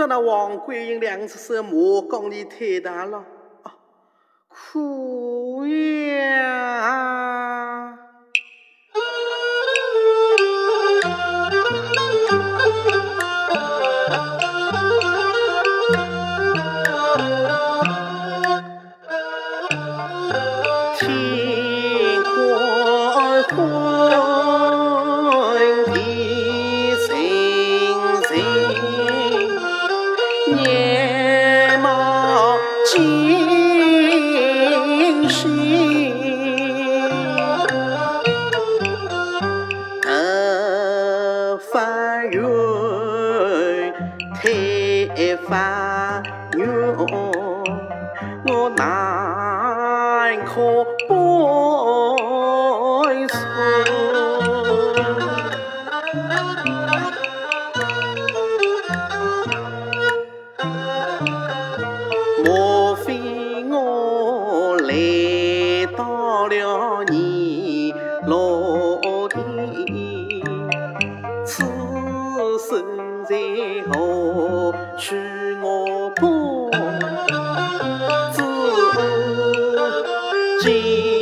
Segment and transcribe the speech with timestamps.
[0.00, 3.22] 这那王桂英两只手磨功力太大了，
[4.48, 7.20] 苦呀！
[20.98, 21.10] 天
[30.54, 32.56] 年貌
[32.86, 32.98] 尽
[35.28, 35.48] 心，
[40.02, 40.08] 头
[41.72, 42.40] 发圆，
[44.40, 46.22] 腿发
[46.56, 46.66] 圆，
[48.46, 48.84] 我难
[50.44, 50.84] 可
[67.08, 67.94] 你
[68.26, 70.42] 落地
[71.44, 71.62] 此
[72.58, 73.36] 生在
[73.90, 75.14] 何处？
[75.62, 78.40] 我不知。
[80.62, 81.19] 见